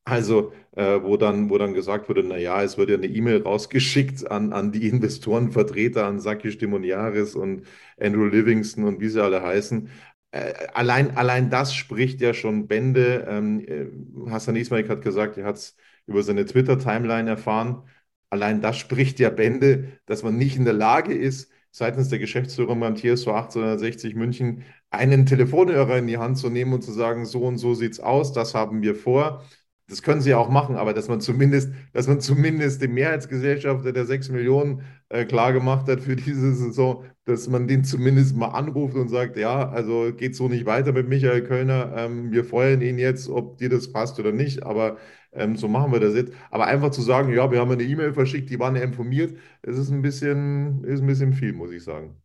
[0.05, 4.29] Also, äh, wo dann, wo dann gesagt wurde, naja, es wird ja eine E-Mail rausgeschickt
[4.31, 7.65] an, an die Investorenvertreter, an Saki Stimoniaris und
[7.99, 9.89] Andrew Livingston und wie sie alle heißen,
[10.31, 13.25] äh, allein, allein das spricht ja schon Bände.
[13.27, 17.83] Ähm, äh, Hassan Ismail hat gesagt, er hat es über seine Twitter-Timeline erfahren.
[18.29, 22.79] Allein das spricht ja Bände, dass man nicht in der Lage ist, seitens der Geschäftsführung
[22.79, 27.43] beim TSV 1860 München einen Telefonhörer in die Hand zu nehmen und zu sagen, so
[27.43, 29.43] und so sieht es aus, das haben wir vor.
[29.87, 33.91] Das können sie ja auch machen, aber dass man zumindest, dass man zumindest dem Mehrheitsgesellschafter
[33.91, 38.49] der 6 Millionen äh, klar gemacht hat für diese Saison, dass man den zumindest mal
[38.49, 42.81] anruft und sagt, ja, also geht so nicht weiter mit Michael Kölner, ähm, wir feuern
[42.81, 44.97] ihn jetzt, ob dir das passt oder nicht, aber
[45.31, 46.33] ähm, so machen wir das jetzt.
[46.51, 49.77] Aber einfach zu sagen, ja, wir haben eine E-Mail verschickt, die waren ja informiert, das
[49.77, 52.15] ist ein bisschen, ist ein bisschen viel, muss ich sagen.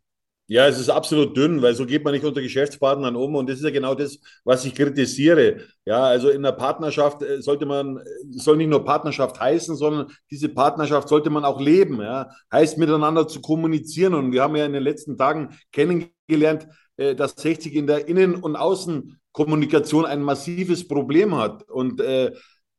[0.47, 3.35] Ja, es ist absolut dünn, weil so geht man nicht unter Geschäftspartnern um.
[3.35, 5.63] Und das ist ja genau das, was ich kritisiere.
[5.87, 10.09] Ja, also in der Partnerschaft äh, sollte man, äh, soll nicht nur Partnerschaft heißen, sondern
[10.31, 12.03] diese Partnerschaft sollte man auch leben.
[12.03, 14.13] Ja, heißt miteinander zu kommunizieren.
[14.13, 18.37] Und wir haben ja in den letzten Tagen kennengelernt, äh, dass 60 in der Innen-
[18.37, 21.63] und Außenkommunikation ein massives Problem hat.
[21.71, 22.03] Und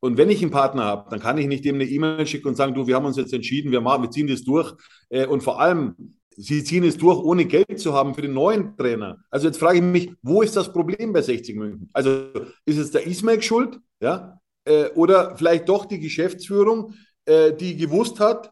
[0.06, 2.56] und wenn ich einen Partner habe, dann kann ich nicht dem eine E-Mail schicken und
[2.56, 4.74] sagen, du, wir haben uns jetzt entschieden, wir, machen, wir ziehen das durch.
[5.10, 5.96] Und vor allem,
[6.38, 9.24] Sie ziehen es durch, ohne Geld zu haben für den neuen Trainer.
[9.30, 11.89] Also jetzt frage ich mich, wo ist das Problem bei 60 München?
[11.94, 12.28] Also
[12.65, 13.80] ist es der Ismail schuld?
[14.02, 14.39] Ja?
[14.65, 16.94] Äh, oder vielleicht doch die Geschäftsführung,
[17.26, 18.52] äh, die gewusst hat,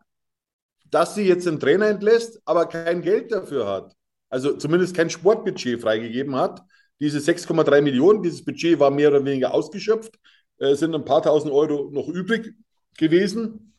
[0.89, 3.93] dass sie jetzt einen Trainer entlässt, aber kein Geld dafür hat.
[4.29, 6.61] Also zumindest kein Sportbudget freigegeben hat.
[6.99, 10.17] Diese 6,3 Millionen, dieses Budget war mehr oder weniger ausgeschöpft,
[10.57, 12.53] äh, sind ein paar tausend Euro noch übrig
[12.97, 13.73] gewesen.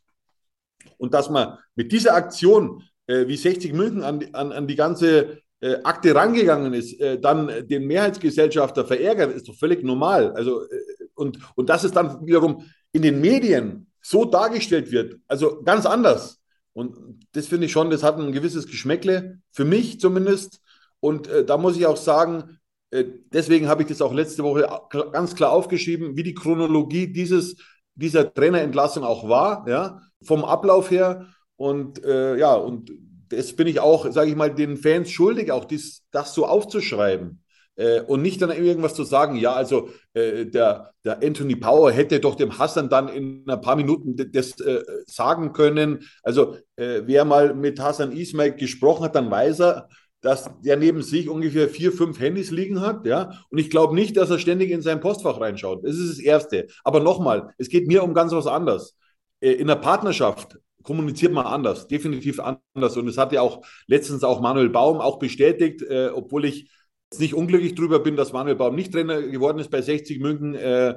[0.99, 5.39] Und dass man mit dieser Aktion äh, wie 60 München an, an, an die ganze
[5.61, 10.33] äh, Akte rangegangen ist, äh, dann den Mehrheitsgesellschafter verärgert, ist doch völlig normal.
[10.33, 10.69] Also, äh,
[11.15, 16.41] und, und dass es dann wiederum in den Medien so dargestellt wird, also ganz anders.
[16.75, 20.61] Und das finde ich schon, das hat ein gewisses Geschmäckle, für mich zumindest.
[21.01, 22.59] Und äh, da muss ich auch sagen,
[23.33, 24.69] deswegen habe ich das auch letzte Woche
[25.13, 27.57] ganz klar aufgeschrieben, wie die Chronologie dieses,
[27.95, 31.27] dieser Trainerentlassung auch war, ja, vom Ablauf her.
[31.57, 32.91] Und äh, ja, und
[33.29, 37.41] das bin ich auch, sage ich mal, den Fans schuldig, auch dies, das so aufzuschreiben.
[37.77, 42.21] Äh, und nicht dann irgendwas zu sagen, ja, also äh, der, der Anthony Power hätte
[42.21, 46.05] doch dem Hassan dann in ein paar Minuten das äh, sagen können.
[46.23, 49.89] Also äh, wer mal mit Hassan Ismail gesprochen hat, dann weiß er,
[50.25, 53.45] dass der neben sich ungefähr vier, fünf Handys liegen hat, ja.
[53.51, 55.85] Und ich glaube nicht, dass er ständig in sein Postfach reinschaut.
[55.85, 56.67] Das ist das Erste.
[56.83, 58.97] Aber nochmal, es geht mir um ganz was anderes.
[59.41, 62.97] Äh, in der Partnerschaft kommuniziert man anders, definitiv anders.
[62.97, 66.71] Und es hat ja auch letztens auch Manuel Baum auch bestätigt, äh, obwohl ich
[67.19, 70.55] nicht unglücklich darüber bin, dass Manuel Baum nicht Trainer geworden ist bei 60 München.
[70.55, 70.95] Äh,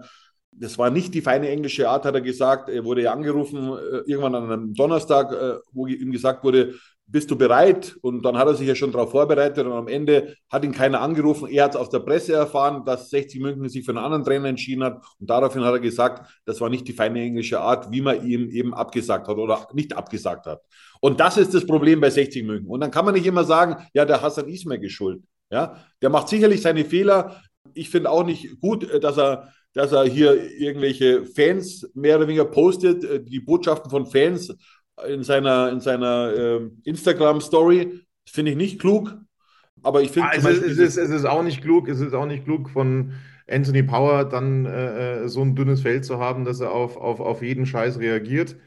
[0.52, 2.70] das war nicht die feine englische Art, hat er gesagt.
[2.70, 6.76] Er wurde ja angerufen, äh, irgendwann an einem Donnerstag, äh, wo ihm gesagt wurde,
[7.08, 7.96] bist du bereit?
[8.02, 11.02] Und dann hat er sich ja schon darauf vorbereitet und am Ende hat ihn keiner
[11.02, 11.48] angerufen.
[11.48, 14.50] Er hat es aus der Presse erfahren, dass 60 München sich für einen anderen Trainer
[14.50, 15.02] entschieden hat.
[15.20, 18.50] Und daraufhin hat er gesagt, das war nicht die feine englische Art, wie man ihm
[18.50, 20.62] eben abgesagt hat oder nicht abgesagt hat.
[21.00, 22.68] Und das ist das Problem bei 60 München.
[22.68, 25.22] Und dann kann man nicht immer sagen, ja, der Hassan Ismail ist schuld.
[25.50, 27.42] Ja, der macht sicherlich seine Fehler.
[27.74, 32.28] Ich finde auch nicht gut, äh, dass er, dass er hier irgendwelche Fans mehr oder
[32.28, 34.54] weniger postet, äh, die Botschaften von Fans
[35.08, 38.02] in seiner, in seiner äh, Instagram-Story.
[38.26, 39.18] Finde ich nicht klug.
[39.84, 40.30] Aber ich finde.
[40.30, 43.14] Also es, es, ist, es ist auch nicht klug, es ist auch nicht klug von
[43.50, 47.20] Anthony Power dann äh, äh, so ein dünnes Feld zu haben, dass er auf, auf,
[47.20, 48.58] auf jeden Scheiß reagiert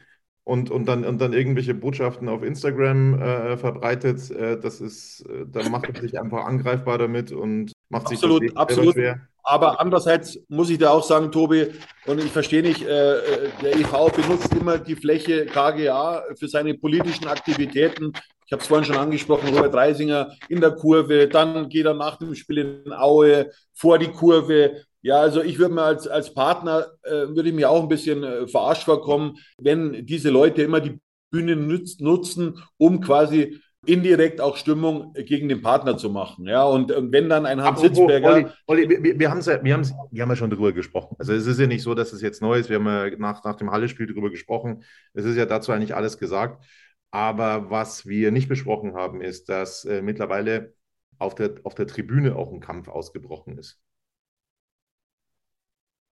[0.43, 5.45] und, und, dann, und dann irgendwelche Botschaften auf Instagram äh, verbreitet, äh, das ist, äh,
[5.47, 8.93] da macht er sich einfach angreifbar damit und macht sich absolut, das absolut.
[8.95, 9.27] schwer.
[9.43, 11.67] Aber andererseits muss ich da auch sagen, Tobi,
[12.05, 16.75] und ich verstehe nicht, äh, äh der EV benutzt immer die Fläche KGA für seine
[16.75, 18.13] politischen Aktivitäten.
[18.45, 22.17] Ich habe es vorhin schon angesprochen, Robert Reisinger in der Kurve, dann geht er nach
[22.17, 26.87] dem Spiel in Aue vor die Kurve, ja, also ich würde mir als, als Partner,
[27.03, 30.99] äh, würde ich mir auch ein bisschen äh, verarscht vorkommen, wenn diese Leute immer die
[31.31, 36.45] Bühne nutzen, um quasi indirekt auch Stimmung gegen den Partner zu machen.
[36.45, 38.33] Ja, und, und wenn dann ein Hans Sitzberger.
[38.33, 41.15] Olli, Olli, wir, wir, haben's ja, wir, haben's, wir haben ja schon darüber gesprochen.
[41.17, 42.69] Also es ist ja nicht so, dass es jetzt neu ist.
[42.69, 44.83] Wir haben ja nach, nach dem Halle-Spiel darüber gesprochen.
[45.13, 46.63] Es ist ja dazu eigentlich alles gesagt.
[47.09, 50.73] Aber was wir nicht besprochen haben, ist, dass äh, mittlerweile
[51.17, 53.81] auf der, auf der Tribüne auch ein Kampf ausgebrochen ist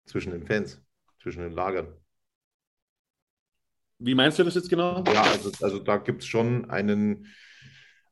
[0.06, 0.82] zwischen den Fans,
[1.22, 1.88] zwischen den Lagern.
[4.00, 5.04] Wie meinst du das jetzt genau?
[5.14, 7.28] Ja, also, also da gibt es schon einen,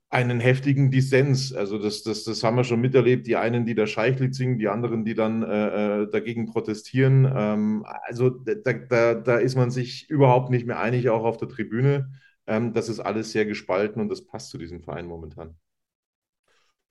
[0.10, 1.54] einen heftigen Dissens.
[1.54, 3.28] Also das, das, das haben wir schon miterlebt.
[3.28, 7.30] Die einen, die da Scheichlied singen, die anderen, die dann äh, äh, dagegen protestieren.
[7.36, 11.50] Ähm, also da, da, da ist man sich überhaupt nicht mehr einig, auch auf der
[11.50, 12.10] Tribüne.
[12.48, 15.56] Ähm, das ist alles sehr gespalten und das passt zu diesem Verein momentan.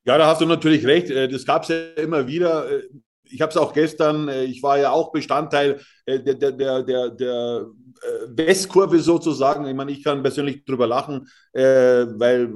[0.05, 1.11] Ja, da hast du natürlich recht.
[1.11, 2.71] Äh, das gab es ja immer wieder.
[2.71, 2.83] Äh,
[3.29, 7.67] ich habe es auch gestern, ich war ja auch Bestandteil der, der, der, der, der
[8.29, 9.67] Westkurve sozusagen.
[9.67, 12.53] Ich meine, ich kann persönlich drüber lachen, weil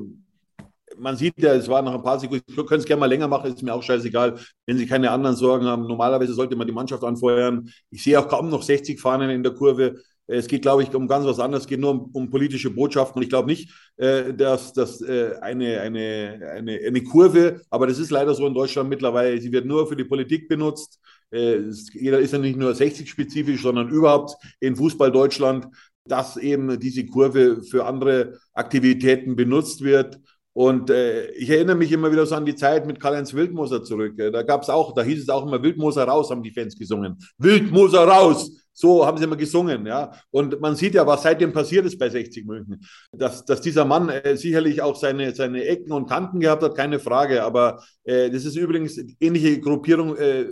[1.00, 3.28] man sieht ja, es war nach ein paar Sekunden, ich könnte es gerne mal länger
[3.28, 5.86] machen, ist mir auch scheißegal, wenn Sie keine anderen Sorgen haben.
[5.86, 7.70] Normalerweise sollte man die Mannschaft anfeuern.
[7.90, 9.96] Ich sehe auch kaum noch 60 Fahnen in der Kurve.
[10.26, 11.64] Es geht, glaube ich, um ganz was anderes.
[11.64, 13.20] Es geht nur um, um politische Botschaften.
[13.22, 18.10] Ich glaube nicht, äh, dass das äh, eine, eine, eine, eine Kurve, aber das ist
[18.10, 21.00] leider so in Deutschland mittlerweile, sie wird nur für die Politik benutzt.
[21.32, 25.66] Äh, jeder ist ja nicht nur 60-spezifisch, sondern überhaupt in Fußball Deutschland,
[26.04, 30.20] dass eben diese Kurve für andere Aktivitäten benutzt wird.
[30.61, 34.18] Und äh, ich erinnere mich immer wieder so an die Zeit mit Karl-Heinz Wildmoser zurück.
[34.18, 37.16] Da gab es auch, da hieß es auch immer Wildmoser raus, haben die Fans gesungen.
[37.38, 38.51] Wildmoser raus!
[38.75, 40.12] So haben sie immer gesungen, ja.
[40.31, 42.83] Und man sieht ja, was seitdem passiert ist bei 60 München.
[43.11, 46.99] Dass, dass dieser Mann äh, sicherlich auch seine, seine Ecken und Kanten gehabt hat, keine
[46.99, 47.42] Frage.
[47.42, 50.44] Aber äh, das ist übrigens ähnliche Gruppierung äh,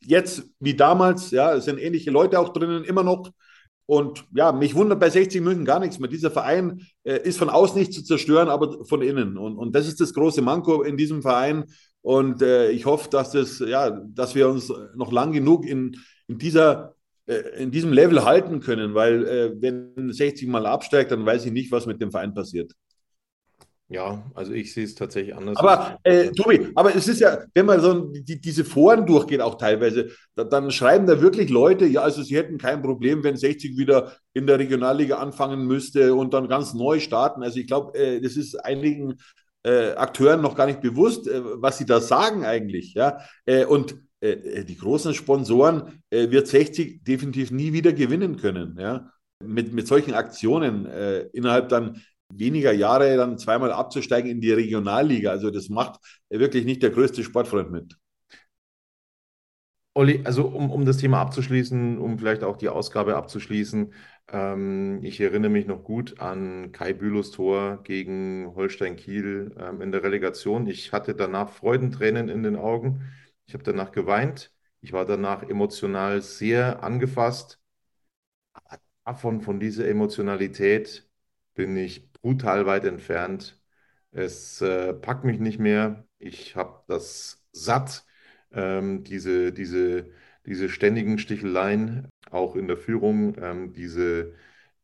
[0.00, 1.30] jetzt wie damals.
[1.30, 3.30] Ja, es sind ähnliche Leute auch drinnen, immer noch.
[3.88, 6.10] Und ja, mich wundert bei 60 München gar nichts mehr.
[6.10, 9.38] Dieser Verein äh, ist von außen nicht zu zerstören, aber von innen.
[9.38, 11.64] Und, und das ist das große Manko in diesem Verein.
[12.02, 15.96] Und äh, ich hoffe, dass, das, ja, dass wir uns noch lang genug in,
[16.26, 21.24] in dieser äh, in diesem Level halten können, weil äh, wenn 60 mal absteigt, dann
[21.24, 22.74] weiß ich nicht, was mit dem Verein passiert.
[23.90, 25.56] Ja, also ich sehe es tatsächlich anders.
[25.56, 29.56] Aber äh, Tobi, aber es ist ja, wenn man so die, diese Foren durchgeht, auch
[29.56, 33.78] teilweise, da, dann schreiben da wirklich Leute, ja, also sie hätten kein Problem, wenn 60
[33.78, 37.42] wieder in der Regionalliga anfangen müsste und dann ganz neu starten.
[37.42, 39.14] Also ich glaube, äh, das ist einigen
[39.62, 42.92] äh, Akteuren noch gar nicht bewusst, äh, was sie da sagen eigentlich.
[42.92, 43.20] Ja?
[43.46, 48.76] Äh, und äh, die großen Sponsoren wird 60 definitiv nie wieder gewinnen können.
[48.78, 49.10] Ja?
[49.42, 55.30] Mit, mit solchen Aktionen äh, innerhalb dann weniger Jahre dann zweimal abzusteigen in die Regionalliga.
[55.30, 57.96] Also das macht wirklich nicht der größte Sportfreund mit.
[59.94, 63.92] Olli, also um, um das Thema abzuschließen, um vielleicht auch die Ausgabe abzuschließen,
[64.30, 69.90] ähm, ich erinnere mich noch gut an Kai Bülows Tor gegen Holstein Kiel ähm, in
[69.90, 70.66] der Relegation.
[70.68, 73.02] Ich hatte danach Freudentränen in den Augen.
[73.46, 74.52] Ich habe danach geweint.
[74.80, 77.58] Ich war danach emotional sehr angefasst.
[78.52, 81.08] Aber davon, von dieser Emotionalität
[81.54, 83.60] bin ich brutal weit entfernt.
[84.12, 86.06] Es äh, packt mich nicht mehr.
[86.18, 88.04] Ich habe das satt,
[88.52, 90.10] ähm, diese, diese,
[90.46, 94.34] diese ständigen Sticheleien, auch in der Führung, ähm, diese,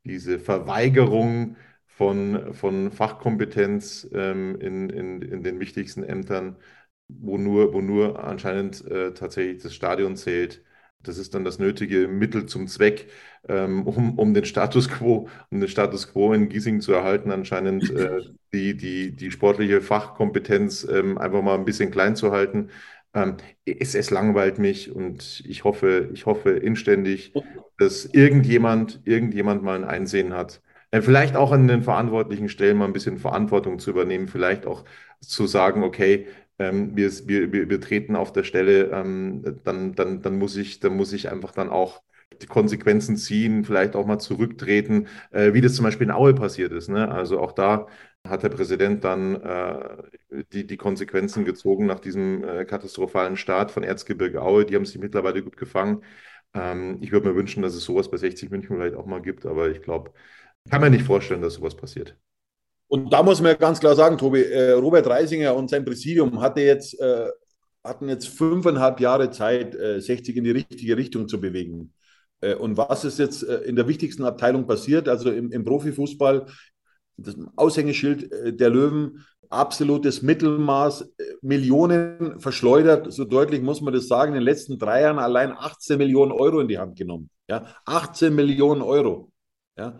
[0.04, 6.56] diese Verweigerung von, von Fachkompetenz ähm, in, in, in den wichtigsten Ämtern,
[7.08, 10.62] wo nur, wo nur anscheinend äh, tatsächlich das Stadion zählt.
[11.04, 13.08] Das ist dann das nötige Mittel zum Zweck,
[13.48, 17.90] ähm, um, um den Status quo, um den Status quo in Giesing zu erhalten, anscheinend
[17.96, 18.20] äh,
[18.52, 22.70] die, die, die sportliche Fachkompetenz ähm, einfach mal ein bisschen klein zu halten.
[23.14, 27.32] Ähm, es, es langweilt mich und ich hoffe, ich hoffe inständig,
[27.78, 30.60] dass irgendjemand, irgendjemand mal ein Einsehen hat.
[30.90, 34.84] Äh, vielleicht auch an den verantwortlichen Stellen mal ein bisschen Verantwortung zu übernehmen, vielleicht auch
[35.20, 36.26] zu sagen, okay,
[36.58, 40.96] ähm, wir, wir, wir treten auf der Stelle, ähm, dann, dann, dann, muss ich, dann
[40.96, 42.02] muss ich einfach dann auch
[42.42, 46.72] die Konsequenzen ziehen, vielleicht auch mal zurücktreten, äh, wie das zum Beispiel in Aue passiert
[46.72, 46.88] ist.
[46.88, 47.10] Ne?
[47.10, 47.86] Also auch da
[48.26, 50.02] hat der Präsident dann äh,
[50.52, 54.64] die, die Konsequenzen gezogen nach diesem äh, katastrophalen Start von Erzgebirge Aue.
[54.64, 56.02] Die haben sich mittlerweile gut gefangen.
[56.54, 59.46] Ähm, ich würde mir wünschen, dass es sowas bei 60 München vielleicht auch mal gibt,
[59.46, 60.12] aber ich glaube,
[60.70, 62.16] kann mir nicht vorstellen, dass sowas passiert.
[62.94, 66.60] Und da muss man ganz klar sagen, Tobi, äh, Robert Reisinger und sein Präsidium hatte
[66.60, 67.28] jetzt, äh,
[67.82, 71.92] hatten jetzt fünfeinhalb Jahre Zeit, 60 äh, in die richtige Richtung zu bewegen.
[72.60, 76.46] Und was ist jetzt in der wichtigsten Abteilung passiert, also im, im Profifußball,
[77.16, 84.40] das Aushängeschild der Löwen, absolutes Mittelmaß, Millionen verschleudert, so deutlich muss man das sagen, in
[84.40, 87.28] den letzten drei Jahren allein 18 Millionen Euro in die Hand genommen.
[87.48, 89.32] Ja, 18 Millionen Euro.
[89.78, 89.98] Ja.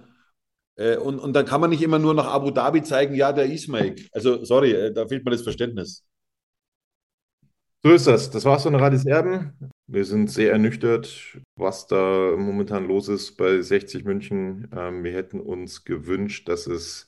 [0.76, 3.94] Und, und dann kann man nicht immer nur nach Abu Dhabi zeigen, ja, der Ismail.
[4.10, 6.04] Also, sorry, da fehlt mir das Verständnis.
[7.86, 8.30] So ist das.
[8.30, 9.52] Das war's von Radis Erben.
[9.86, 14.70] Wir sind sehr ernüchtert, was da momentan los ist bei 60 München.
[14.74, 17.06] Ähm, wir hätten uns gewünscht, dass es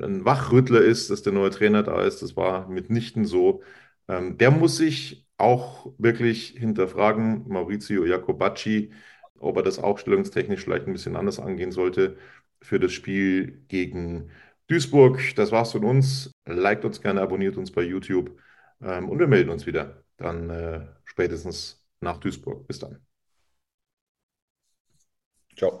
[0.00, 2.22] ein Wachrüttler ist, dass der neue Trainer da ist.
[2.22, 3.62] Das war mitnichten so.
[4.06, 8.92] Ähm, der muss sich auch wirklich hinterfragen, Maurizio Jacobacci,
[9.40, 12.16] ob er das aufstellungstechnisch vielleicht ein bisschen anders angehen sollte
[12.62, 14.30] für das Spiel gegen
[14.68, 15.20] Duisburg.
[15.36, 16.30] Das war's von uns.
[16.46, 18.38] Liked uns gerne, abonniert uns bei YouTube
[18.82, 20.02] ähm, und wir melden uns wieder.
[20.16, 22.66] Dann äh, spätestens nach Duisburg.
[22.66, 22.98] Bis dann.
[25.56, 25.80] Ciao.